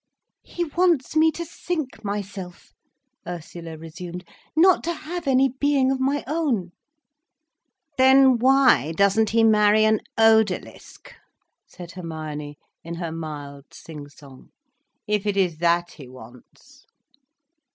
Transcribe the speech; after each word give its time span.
"He 0.41 0.63
wants 0.63 1.15
me 1.15 1.29
to 1.33 1.45
sink 1.45 2.03
myself," 2.03 2.73
Ursula 3.27 3.77
resumed, 3.77 4.27
"not 4.55 4.83
to 4.85 4.93
have 4.95 5.27
any 5.27 5.49
being 5.49 5.91
of 5.91 5.99
my 5.99 6.23
own—" 6.25 6.71
"Then 7.99 8.39
why 8.39 8.93
doesn't 8.93 9.29
he 9.29 9.43
marry 9.43 9.85
an 9.85 10.01
odalisk?" 10.17 11.13
said 11.67 11.91
Hermione 11.91 12.57
in 12.83 12.95
her 12.95 13.11
mild 13.11 13.65
sing 13.75 14.09
song, 14.09 14.49
"if 15.05 15.27
it 15.27 15.37
is 15.37 15.59
that 15.59 15.91
he 15.91 16.07
wants." 16.09 16.87